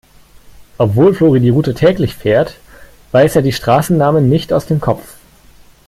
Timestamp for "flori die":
1.13-1.49